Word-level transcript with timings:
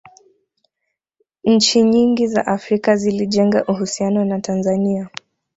nchi 1.43 1.83
nyingi 1.83 2.27
za 2.27 2.47
afrika 2.47 2.95
zilijenga 2.95 3.65
uhusiano 3.65 4.25
na 4.25 4.39
tanzania 4.39 5.09